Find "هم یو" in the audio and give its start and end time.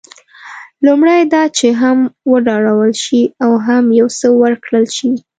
3.65-4.07